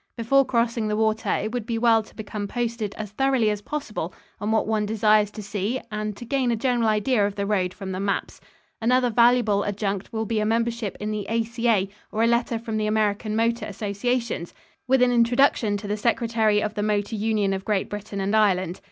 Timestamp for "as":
2.95-3.11, 3.51-3.61